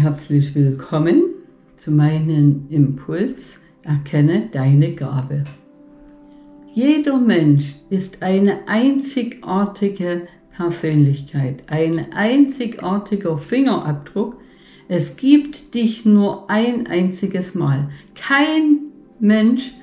[0.00, 1.24] Herzlich willkommen
[1.74, 5.42] zu meinem Impuls Erkenne deine Gabe.
[6.72, 14.40] Jeder Mensch ist eine einzigartige Persönlichkeit, ein einzigartiger Fingerabdruck.
[14.86, 17.88] Es gibt dich nur ein einziges Mal.
[18.14, 19.74] Kein Mensch,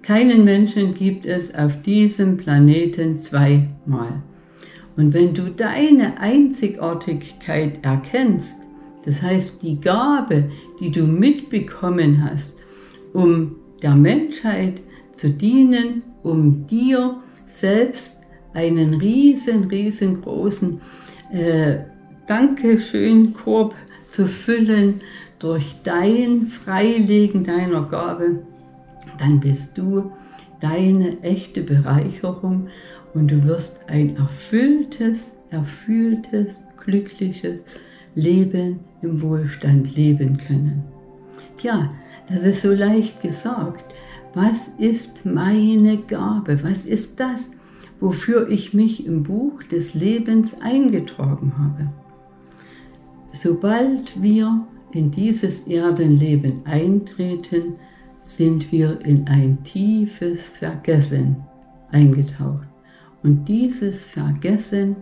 [0.00, 4.22] keinen Menschen gibt es auf diesem Planeten zweimal.
[4.96, 8.57] Und wenn du deine Einzigartigkeit erkennst,
[9.08, 12.58] das heißt die Gabe, die du mitbekommen hast,
[13.14, 18.18] um der Menschheit zu dienen, um dir selbst
[18.52, 20.82] einen riesen, riesengroßen
[21.32, 21.78] äh,
[22.26, 23.74] Dankeschön-Korb
[24.10, 25.00] zu füllen
[25.38, 28.42] durch dein Freilegen deiner Gabe,
[29.18, 30.12] dann bist du
[30.60, 32.68] deine echte Bereicherung
[33.14, 37.62] und du wirst ein erfülltes, erfülltes, glückliches
[38.14, 40.84] Leben im Wohlstand leben können.
[41.56, 41.92] Tja,
[42.28, 43.94] das ist so leicht gesagt.
[44.34, 46.62] Was ist meine Gabe?
[46.62, 47.52] Was ist das,
[48.00, 51.90] wofür ich mich im Buch des Lebens eingetragen habe?
[53.32, 57.74] Sobald wir in dieses Erdenleben eintreten,
[58.18, 61.36] sind wir in ein tiefes Vergessen
[61.92, 62.66] eingetaucht.
[63.22, 64.96] Und dieses Vergessen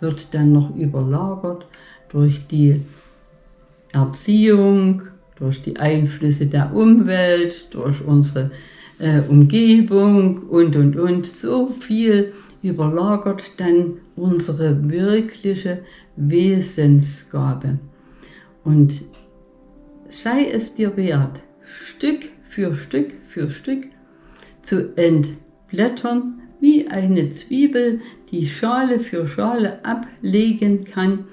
[0.00, 1.66] wird dann noch überlagert
[2.10, 2.80] durch die
[3.92, 5.02] Erziehung,
[5.36, 8.50] durch die Einflüsse der Umwelt, durch unsere
[8.98, 11.26] äh, Umgebung und, und, und.
[11.26, 15.80] So viel überlagert dann unsere wirkliche
[16.16, 17.78] Wesensgabe.
[18.64, 19.02] Und
[20.06, 23.84] sei es dir wert, Stück für Stück für Stück
[24.62, 28.00] zu entblättern, wie eine Zwiebel,
[28.30, 31.24] die Schale für Schale ablegen kann,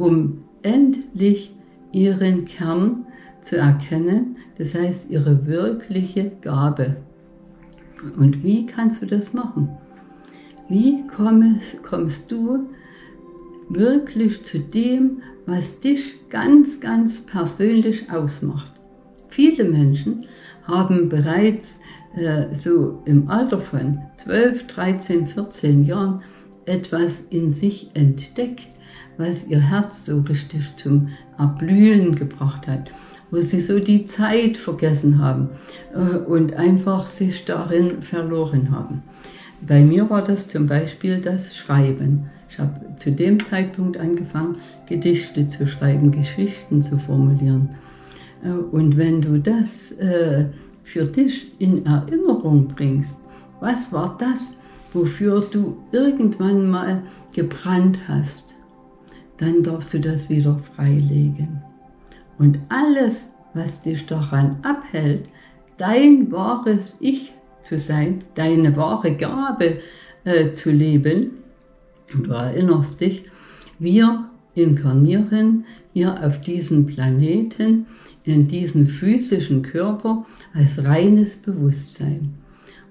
[0.00, 1.54] um endlich
[1.92, 3.04] ihren Kern
[3.42, 6.96] zu erkennen, das heißt ihre wirkliche Gabe.
[8.16, 9.68] Und wie kannst du das machen?
[10.70, 12.70] Wie kommst, kommst du
[13.68, 18.72] wirklich zu dem, was dich ganz, ganz persönlich ausmacht?
[19.28, 20.24] Viele Menschen
[20.62, 21.78] haben bereits
[22.14, 26.22] äh, so im Alter von 12, 13, 14 Jahren
[26.66, 28.68] etwas in sich entdeckt,
[29.16, 32.90] was ihr Herz so richtig zum Erblühen gebracht hat,
[33.30, 35.50] wo sie so die Zeit vergessen haben
[35.94, 39.02] äh, und einfach sich darin verloren haben.
[39.66, 42.30] Bei mir war das zum Beispiel das Schreiben.
[42.48, 44.56] Ich habe zu dem Zeitpunkt angefangen,
[44.86, 47.68] Gedichte zu schreiben, Geschichten zu formulieren.
[48.42, 50.46] Äh, und wenn du das äh,
[50.82, 53.16] für dich in Erinnerung bringst,
[53.60, 54.56] was war das,
[54.92, 57.02] wofür du irgendwann mal
[57.32, 58.54] gebrannt hast,
[59.38, 61.62] dann darfst du das wieder freilegen.
[62.38, 65.28] Und alles, was dich daran abhält,
[65.76, 69.78] dein wahres Ich zu sein, deine wahre Gabe
[70.24, 71.30] äh, zu leben,
[72.12, 73.24] du erinnerst dich,
[73.78, 77.86] wir inkarnieren hier auf diesem Planeten,
[78.24, 82.34] in diesem physischen Körper als reines Bewusstsein.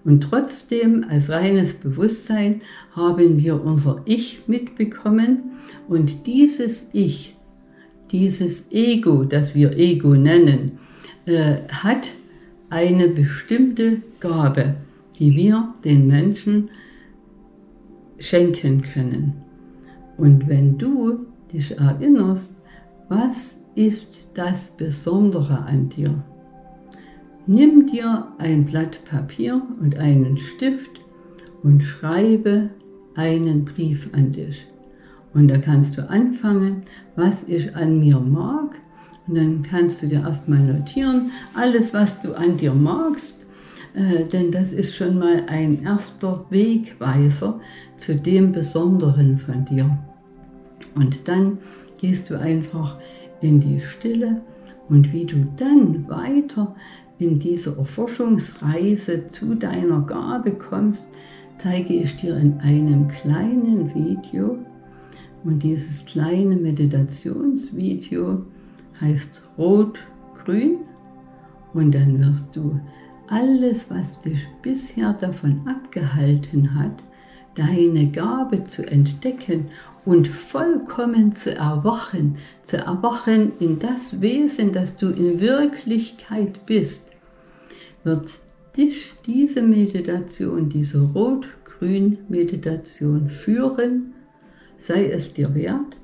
[0.06, 2.62] Und trotzdem als reines Bewusstsein
[2.96, 5.52] haben wir unser Ich mitbekommen
[5.88, 7.36] und dieses Ich,
[8.12, 10.80] dieses Ego, das wir Ego nennen,
[11.26, 12.12] äh, hat
[12.70, 14.76] eine bestimmte Gabe,
[15.18, 16.70] die wir den Menschen
[18.20, 19.34] schenken können.
[20.18, 22.62] Und wenn du dich erinnerst,
[23.10, 26.24] was ist das Besondere an dir?
[27.52, 31.02] Nimm dir ein Blatt Papier und einen Stift
[31.64, 32.70] und schreibe
[33.16, 34.68] einen Brief an dich.
[35.34, 36.84] Und da kannst du anfangen,
[37.16, 38.76] was ich an mir mag.
[39.26, 43.34] Und dann kannst du dir erstmal notieren, alles, was du an dir magst.
[43.96, 47.60] Äh, denn das ist schon mal ein erster Wegweiser
[47.98, 49.98] zu dem Besonderen von dir.
[50.94, 51.58] Und dann
[52.00, 53.00] gehst du einfach
[53.42, 54.40] in die Stille
[54.88, 56.76] und wie du dann weiter
[57.20, 61.08] in dieser Erforschungsreise zu deiner Gabe kommst,
[61.58, 64.58] zeige ich dir in einem kleinen Video.
[65.44, 68.46] Und dieses kleine Meditationsvideo
[69.00, 70.78] heißt Rot-Grün.
[71.74, 72.80] Und dann wirst du
[73.28, 77.04] alles, was dich bisher davon abgehalten hat,
[77.56, 79.66] deine Gabe zu entdecken
[80.10, 87.12] und vollkommen zu erwachen, zu erwachen in das Wesen, das du in Wirklichkeit bist,
[88.04, 88.32] wird
[88.76, 94.16] dich diese Meditation, diese Rot-Grün-Meditation führen,
[94.80, 95.96] sei es dir wert.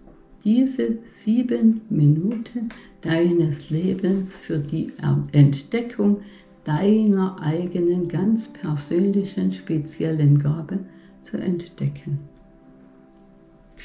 [0.43, 2.69] diese sieben Minuten
[3.01, 4.91] deines Lebens für die
[5.31, 6.21] Entdeckung
[6.63, 10.77] deiner eigenen ganz persönlichen speziellen Gabe
[11.21, 12.19] zu entdecken.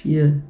[0.02, 0.42] Viel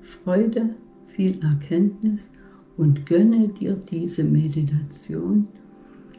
[0.00, 0.70] Freude,
[1.08, 2.30] viel Erkenntnis
[2.78, 5.46] und gönne dir diese Meditation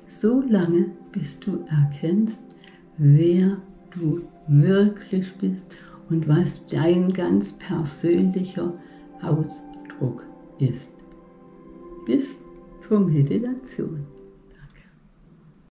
[0.08, 2.46] so lange, bis du erkennst,
[3.00, 3.58] wer
[3.96, 5.76] du wirklich bist
[6.12, 8.72] und was dein ganz persönlicher
[9.24, 10.24] Ausdruck
[10.60, 10.94] ist.
[12.06, 12.38] Bis
[12.80, 14.06] zur Meditation.